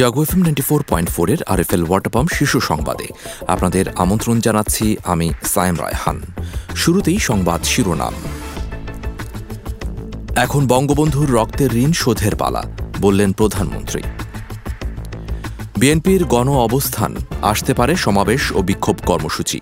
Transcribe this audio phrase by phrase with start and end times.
[0.00, 3.06] Jago FM ninety four point ফোরের আর F এল ওয়াটারপাম্প শিশু সংবাদে।
[3.54, 6.18] আপনাদের আমন্ত্রণ জানাচ্ছি আমি সায়েম রায়হান।
[6.76, 8.14] শুরুতেই সংবাদ শিরোনাম।
[10.44, 12.62] এখন বঙ্গবন্ধুর রক্তের ঋণ শোধের পালা,
[13.00, 14.02] বললেন প্রধানমন্ত্রী।
[15.80, 17.12] বিএনপির গণ অবস্থান,
[17.42, 19.60] আসতে পারে সমাবেশ ও বিক্ষোভ কর্মসূচি।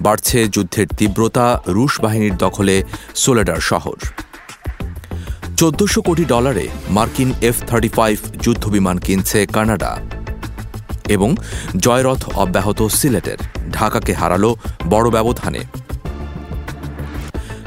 [0.00, 2.76] বাড়ছে যুদ্ধের তীব্রতা, রুশ বাহিনীর দখলে
[3.14, 3.98] সোলেডার শহর।
[5.56, 9.98] চোদ্দশো কোটি ডলারে মার্কিন এফ থার্টি ফাইভ যুদ্ধবিমান কিনছে কানাডা
[11.08, 11.36] এবং
[11.76, 13.40] জয়রথ অব্যাহত সিলেটের,
[13.72, 14.56] ঢাকাকে হারালো
[14.88, 15.60] বড় ব্যবধানে।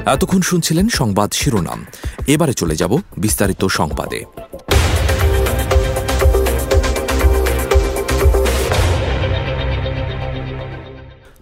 [0.06, 1.86] এতক্ষণ শুনছিলেন সংবাদ শিরোনাম।
[2.26, 4.24] এবারে চলে যাব বিস্তারিত সংবাদে।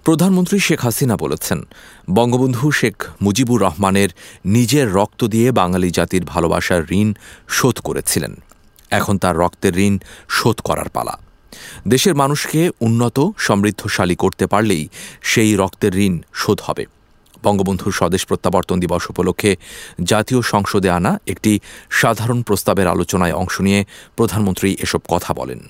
[0.07, 1.67] প্রধানমন্ত্রী শেখ হাসিনা বলেছেন,
[2.11, 4.09] বঙ্গবন্ধু শেখ মুজিবুর রহমানের
[4.45, 7.15] নিজের রক্ত দিয়ে বাঙালি জাতির ভালোবাসার ঋণ
[7.49, 8.33] শোধ করেছিলেন।
[8.91, 11.19] এখন তার রক্তের ঋণ শোধ করার পালা।
[11.89, 14.89] দেশের মানুষকে উন্নত, সমৃদ্ধশালী করতে পারলেই
[15.23, 16.87] সেই রক্তের ঋণ শোধ হবে।
[17.43, 19.57] বঙ্গবন্ধুর স্বদেশ প্রত্যাবর্তন দিবস উপলক্ষে
[20.05, 23.85] জাতীয় সংসদে আনা একটি সাধারণ প্রস্তাবের আলোচনায় অংশ নিয়ে
[24.17, 25.61] প্রধানমন্ত্রী এসব কথা বলেন।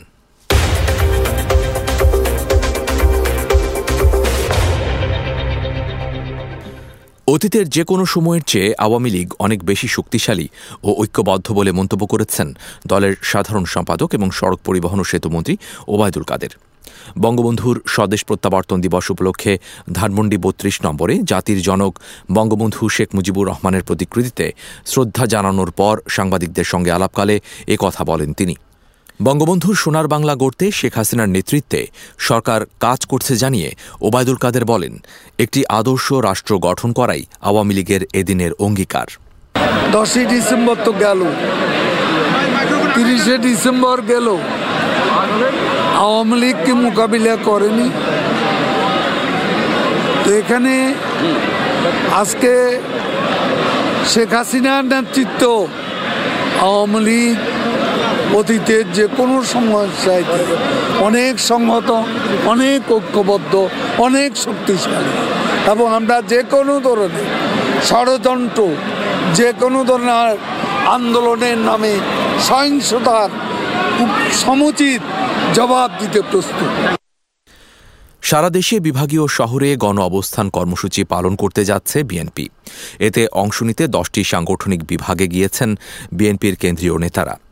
[7.36, 10.46] অতীতের যে কোনো সময়ের চেয়ে আওয়ামী লীগ অনেক বেশি শক্তিশালী
[10.84, 12.48] ও ঐক্যবদ্ধ বলে মন্তব্য করেছেন
[12.86, 15.54] দলের সাধারণ সম্পাদক এবং সড়ক পরিবহন ও সেতুমন্ত্রী
[15.88, 16.52] ওবায়দুল কাদের।
[17.18, 19.52] বঙ্গবন্ধুর স্বদেশ প্রত্যাবর্তন দিবস উপলক্ষে
[19.92, 21.92] ধানমন্ডি বত্রিশ নম্বরে জাতির জনক
[22.32, 24.46] বঙ্গবন্ধু শেখ মুজিবুর রহমানের প্রতিকৃতিতে
[24.86, 27.36] শ্রদ্ধা জানানোর পর সাংবাদিকদের সঙ্গে আলাপকালে
[27.78, 28.54] কথা বলেন তিনি।
[29.20, 31.86] বঙ্গবন্ধুর সোনার বাংলা গড়তে শেখ হাসিনার নেতৃত্বে
[32.18, 34.94] সরকার কাজ করছে জানিয়ে ওবায়দুল কাদের বলেন,
[35.38, 39.06] একটি আদর্শ রাষ্ট্র গঠন করাই আওয়ামী লীগের এদিনের অঙ্গীকার।
[39.92, 41.20] দশই ডিসেম্বর তো গেল।
[42.94, 44.26] তিরিশে ডিসেম্বর গেল।
[46.04, 47.88] আওয়ামী লীগ কি মোকাবিলা করেনি।
[50.24, 50.94] তো এখানে
[52.12, 52.52] আজকে
[54.06, 55.42] শেখ হাসিনার নেতৃত্ব
[56.60, 57.36] আওয়ামী লীগ
[58.34, 60.24] অতীতের যে কোনো সমস্যায়
[61.00, 61.90] অনেক সংহত,
[62.46, 65.12] অনেক ঐক্যবদ্ধ, অনেক শক্তিশালী।
[65.70, 67.28] এবং আমরা যে কোনো ধরনের
[67.84, 68.74] ষড়যন্ত্র,
[69.34, 70.36] যে কোনো ধরনের
[70.86, 72.00] আন্দোলনের নামে
[72.40, 73.30] সহিংসতার
[74.32, 75.00] সমুচিত
[75.54, 76.96] জবাব দিতে প্রস্তুত।
[78.22, 82.48] সারা দেশে বিভাগীয় শহরে গণ অবস্থান কর্মসূচি পালন করতে যাচ্ছে বিএনপি।
[82.98, 85.76] এতে অংশ নিতে দশটি সাংগঠনিক বিভাগে গিয়েছেন
[86.12, 87.45] বিএনপির কেন্দ্রীয় নেতারা।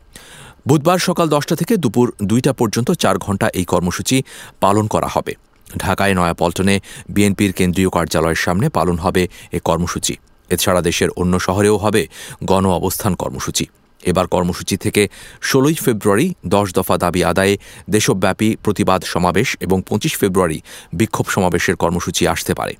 [0.65, 4.17] বুধবার সকাল দশটা থেকে দুপুর দুইটা পর্যন্ত চার ঘণ্টা এই কর্মসূচি
[4.63, 5.33] পালন করা হবে।
[5.79, 6.75] ঢাকায় নয়াপল্টনে
[7.09, 10.13] বিএনপির কেন্দ্রীয় কার্যালয়ের সামনে পালন হবে এ কর্মসূচি।
[10.49, 12.01] এছাড়া দেশের অন্য শহরেও হবে
[12.45, 13.65] গণ অবস্থান কর্মসূচি।
[14.03, 15.03] এবার কর্মসূচি থেকে
[15.41, 17.55] ষোলোই ফেব্রুয়ারি দশ দফা দাবি আদায়ে
[17.89, 20.59] দেশব্যাপী প্রতিবাদ সমাবেশ এবং পঁচিশ ফেব্রুয়ারি
[20.93, 22.73] বিক্ষোভ সমাবেশের কর্মসূচি আসতে পারে।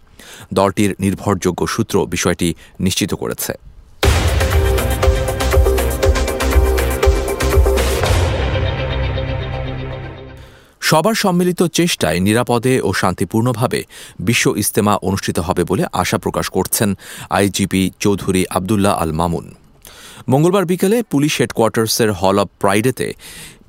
[0.53, 2.47] দলটির নির্ভরযোগ্য সূত্র বিষয়টি
[2.79, 3.53] নিশ্চিত করেছে।
[10.89, 13.79] সবার সম্মিলিত চেষ্টায় নিরাপদে ও শান্তিপূর্ণভাবে
[14.27, 16.89] বিশ্ব ইস্তেমা অনুষ্ঠিত হবে বলে আশা প্রকাশ করছেন
[17.37, 19.45] আইজিপি চৌধুরী আবদুল্লাহ আল মামুন।
[20.31, 23.07] মঙ্গলবার বিকেলে পুলিশ হেডকোয়ার্টার্সের হল অব প্রাইডেতে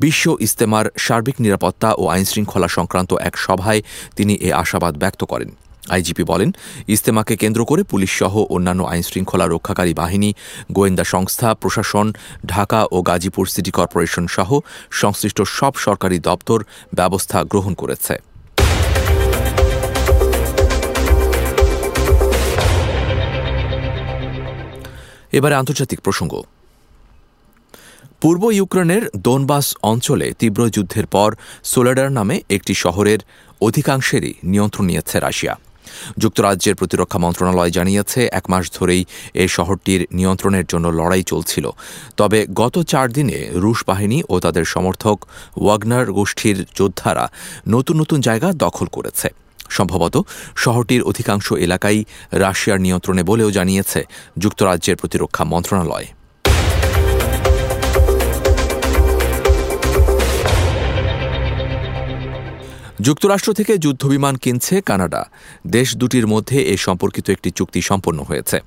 [0.04, 3.80] বিশ্ব ইস্তেমার সার্বিক নিরাপত্তা ও আইনশৃঙ্খলা সংক্রান্ত এক সভায়
[4.16, 5.50] তিনি এ আশাবাদ ব্যক্ত করেন।
[5.90, 6.52] আইজিপি বলেন
[6.88, 10.34] ইস্তেমাকে কেন্দ্র করে পুলিশসহ অন্যান্য আইনশৃঙ্খলা রক্ষাকারী বাহিনী,
[10.72, 12.12] গোয়েন্দা সংস্থা, প্রশাসন,
[12.46, 14.58] ঢাকা ও গাজীপুর সিটি কর্পোরেশন সহ
[14.90, 16.64] সংশ্লিষ্ট সব সরকারি দপ্তর
[16.94, 18.14] ব্যবস্থা গ্রহণ করেছে।
[25.32, 26.42] এবারে আন্তর্জাতিক প্রসঙ্গ।
[28.20, 31.34] পূর্ব ইউক্রেনের দোনবাস অঞ্চলে তীব্র যুদ্ধের পর
[31.64, 33.18] সোলেডার নামে একটি শহরের
[33.60, 35.65] অধিকাংশেরই নিয়ন্ত্রণ নিয়েছে রাশিয়া।
[36.18, 39.04] যুক্তরাজ্যের প্রতিরক্ষা মন্ত্রণালয় জানিয়েছে, এক মাস ধরেই
[39.34, 41.66] এই শহরটির নিয়ন্ত্রণের জন্য লড়াই চলছিল।
[42.16, 47.24] তবে গত চার দিনে রুশ বাহিনী ও তাদের সমর্থক ওয়াগনার গোষ্ঠীর যোদ্ধারা
[47.68, 49.28] নতুন নতুন জায়গা দখল করেছে।
[49.68, 50.16] সম্ভবত
[50.56, 54.00] শহরটির অধিকাংশ এলাকাই রাশিয়ার নিয়ন্ত্রণে বলেও জানিয়েছে
[54.38, 56.06] যুক্তরাজ্যের প্রতিরক্ষা মন্ত্রণালয়।
[63.00, 65.22] যুক্তরাষ্ট্র থেকে যুদ্ধবিমান কিনছে কানাডা।
[65.66, 68.60] দেশ দুটির মধ্যে এ সম্পর্কিত একটি চুক্তি সম্পন্ন হয়েছে।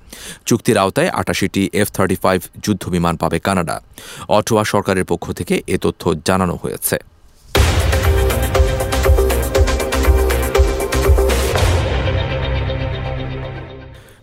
[0.46, 3.76] চুক্তির আওতায় আটাশিটি এফ থার্টি ফাইভ যুদ্ধবিমান পাবে কানাডা।
[4.28, 6.96] অটোয়া সরকারের পক্ষ থেকে এ তথ্য জানানো হয়েছে।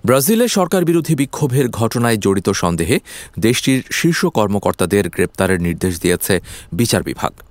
[0.05, 2.99] ব্রাজিলে সরকার বিরোধী বিক্ষোভের ঘটনায় জড়িত সন্দেহে
[3.39, 6.39] দেশটির শীর্ষ কর্মকর্তাদের গ্রেপ্তারের নির্দেশ দিয়েছে
[6.73, 7.46] বিচার বিভাগ।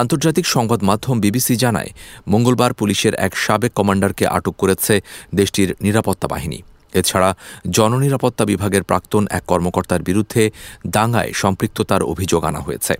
[0.00, 1.90] আন্তর্জাতিক সংবাদ মাধ্যম বিবিসি জানায়,
[2.28, 4.94] মঙ্গলবার পুলিশের এক সাবেক কমান্ডারকে আটক করেছে
[5.34, 6.58] দেশটির নিরাপত্তা বাহিনী।
[6.92, 7.34] এছাড়া
[7.70, 10.50] জননিরাপত্তা বিভাগের প্রাক্তন এক কর্মকর্তার বিরুদ্ধে
[10.86, 12.94] দাঙ্গায় সম্পৃক্ততার অভিযোগ আনা হয়েছে।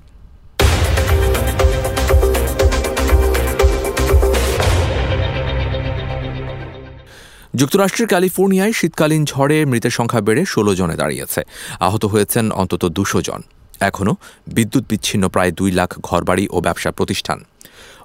[7.54, 11.40] যুক্তরাষ্ট্রের ক্যালিফোর্নিয়ায় শীতকালীন ঝড়ে মৃতের সংখ্যা বেড়ে ষোলো জনে দাঁড়িয়েছে।
[11.80, 13.42] আহত হয়েছেন অন্তত দুশো জন।
[13.80, 14.14] এখনও
[14.48, 17.44] বিদ্যুৎ বিচ্ছিন্ন প্রায় দুই লাখ ঘরবাড়ি ও ব্যবসা প্রতিষ্ঠান।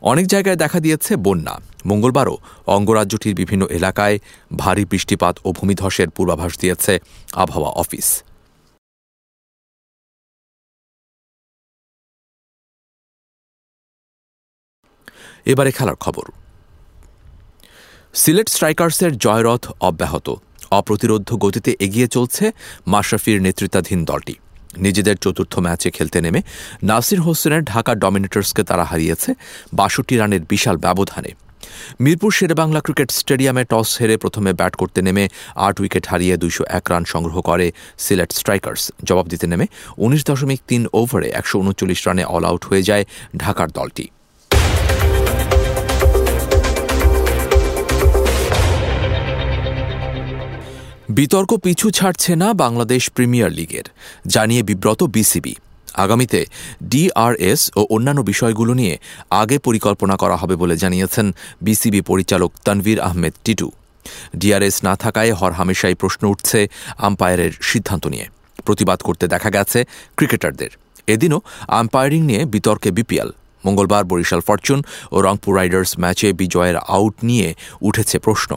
[0.02, 2.38] অনেক জায়গায় দেখা দিয়েছে বন্যা। মঙ্গলবারও
[2.68, 4.20] অঙ্গরাজ্যটির বিভিন্ন এলাকায়
[4.58, 7.00] ভারী বৃষ্টিপাত ও ভূমিধসের পূর্বাভাস দিয়েছে
[7.34, 8.24] আবহাওয়া অফিস।
[15.46, 16.32] এবারে খেলার খবর।
[18.14, 20.36] সিলেট স্ট্রাইকার্সের জয়রথ অব্যাহত।
[20.72, 22.52] অপ্রতিরোধ গতিতে এগিয়ে চলছে
[22.88, 24.36] মাশরাফির নেতৃত্বাধীন দলটি।
[24.86, 26.42] নিজেদের চতুর্থ ম্যাচে খেলতে নেমে
[26.84, 29.32] নাসির হোসেনের ঢাকা ডমিনেটর্সকে তারা হারিয়েছে
[29.74, 31.32] বাষট্টি রানের বিশাল ব্যবধানে।
[32.00, 35.26] মিরপুর শেরেবাংলা ক্রিকেট স্টেডিয়ামে টস হেরে প্রথমে ব্যাট করতে নেমে
[35.56, 37.68] আট উইকেট হারিয়ে দুইশো এক রান সংগ্রহ করে
[37.98, 39.66] সিলেট স্ট্রাইকার্স। জবাব দিতে নেমে
[39.98, 43.06] উনিশ দশমিক তিন ওভারে একশো উনচল্লিশ রানে অল আউট হয়ে যায়
[43.38, 44.06] ঢাকার দলটি।
[51.18, 53.86] বিতর্ক পিছু ছাড়ছে না বাংলাদেশ প্রিমিয়ার লিগের,
[54.28, 55.54] জানিয়ে বিব্রত বিসিবি।
[56.04, 56.42] আগামীতে
[56.92, 58.96] ডিআরএস ও অন্যান্য বিষয়গুলো নিয়ে
[59.42, 61.26] আগে পরিকল্পনা করা হবে বলে জানিয়েছেন
[61.62, 63.68] বিসিবি পরিচালক তানভীর আহমেদ টিটু।
[64.40, 66.60] ডিআরএস না থাকায় হরহামেশাই প্রশ্ন উঠছে
[67.08, 68.28] আম্পায়ারের সিদ্ধান্ত নিয়ে।
[68.66, 69.80] প্রতিবাদ করতে দেখা গেছে
[70.18, 70.72] ক্রিকেটারদের।
[71.14, 71.40] এদিনও
[71.80, 73.30] আম্পায়ারিং নিয়ে বিতর্কে বিপিএল।
[73.64, 74.80] মঙ্গলবার বরিশাল ফরচুন
[75.16, 77.48] ও রংপুর রাইডার্স ম্যাচে বিজয়ের আউট নিয়ে
[77.88, 78.52] উঠেছে প্রশ্ন।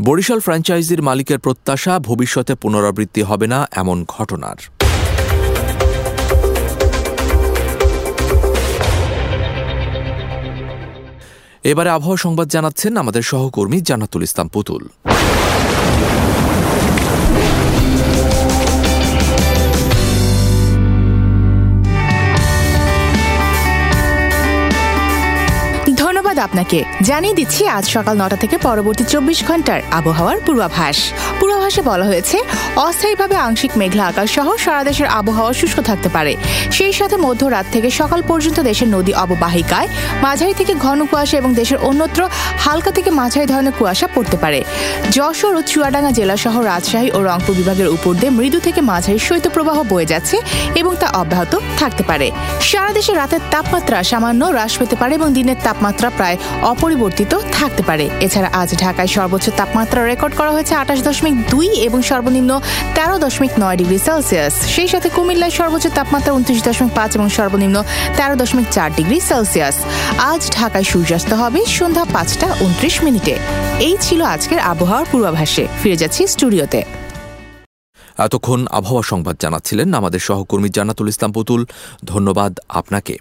[0.00, 4.58] বরিশাল ফ্র্যাঞ্চাইজির মালিকের প্রত্যাশা ভবিষ্যতে পুনরাবৃত্তি হবে না এমন ঘটনার।
[11.64, 14.82] এবারে আবহাওয়া সংবাদ জানাচ্ছেন আমাদের সহকর্মী জান্নাতুল ইসলাম পুতুল।
[26.38, 31.12] আপনাকে। জানিয়ে দিচ্ছি আজ সকাল নটা থেকে পরবর্তী চব্বিশ ঘণ্টার আবহাওয়ার পূর্বাভাস।
[31.68, 32.36] পূর্বাভাসে বলা হয়েছে,
[32.86, 36.32] অস্থায়ীভাবে আংশিক মেঘলা আকাশ সহ সারা দেশের আবহাওয়া শুষ্ক থাকতে পারে।
[36.76, 39.88] সেই সাথে মধ্যরাত থেকে সকাল পর্যন্ত দেশের নদী অববাহিকায়,
[40.24, 42.20] মাঝারি থেকে ঘন কুয়াশা এবং দেশের অন্যত্র
[42.64, 44.60] হালকা থেকে মাঝারি ধরনের কুয়াশা পড়তে পারে।
[45.16, 49.76] যশোর ও চুয়াডাঙ্গা জেলা সহ রাজশাহী ও রংপুর বিভাগের উপর দিয়ে মৃদু থেকে মাঝারি শৈত্যপ্রবাহ
[49.92, 50.36] বয়ে যাচ্ছে
[50.80, 52.26] এবং তা অব্যাহত থাকতে পারে।
[52.70, 56.36] সারা দেশে রাতের তাপমাত্রা সামান্য হ্রাস পেতে পারে এবং দিনের তাপমাত্রা প্রায়
[56.72, 62.00] অপরিবর্তিত থাকতে পারে। এছাড়া আজ ঢাকায় সর্বোচ্চ তাপমাত্রা রেকর্ড করা হয়েছে আঠাশ দশমিক দুই এবং
[62.10, 62.52] সর্বনিম্ন
[62.96, 67.76] তেরো দশমিক নয় ডিগ্রি সেলসিয়াস। সেই সাথে কুমিল্লায় সর্বোচ্চ তাপমাত্রা উনত্রিশ দশমিক পাঁচ এবং সর্বনিম্ন
[68.18, 69.76] তেরো দশমিক চার ডিগ্রি সেলসিয়াস।
[70.30, 73.34] আজ ঢাকায় সূর্যাস্ত হবে সন্ধ্যা পাঁচটা উনত্রিশ মিনিটে।
[73.88, 76.80] এই ছিল আজকের আবহাওয়ার পূর্বাভাসে। ফিরে যাচ্ছি স্টুডিওতে।
[78.26, 81.60] এতক্ষণ আবহাওয়া সংবাদ জানাচ্ছিলেন আমাদের সহকর্মী জান্নাতুল ইসলাম পুতুল।
[82.12, 83.14] ধন্যবাদ আপনাকে।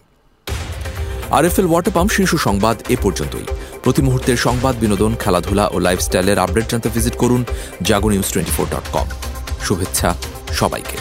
[1.38, 3.46] আরএফএল ওয়াটার পাম্প শীর্ষ সংবাদ এ পর্যন্তই।
[3.90, 7.42] প্রতি মুহূর্তের সংবাদ, বিনোদন, খেলাধুলা ও লাইফস্টাইলের আপডেট জানতে ভিজিট করুন
[7.88, 9.08] Jago News twenty four dot com
[9.66, 10.10] শুভেচ্ছা
[10.60, 10.98] সবাইকে।